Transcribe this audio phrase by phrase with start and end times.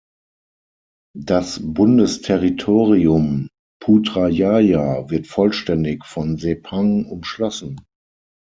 [1.15, 7.79] Das Bundesterritorium Putrajaya wird vollständig von Sepang umschlossen.